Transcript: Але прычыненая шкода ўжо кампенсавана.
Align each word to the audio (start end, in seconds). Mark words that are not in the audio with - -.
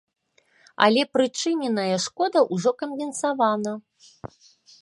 Але 0.85 1.01
прычыненая 1.17 1.95
шкода 2.05 2.39
ўжо 2.57 2.75
кампенсавана. 2.83 3.71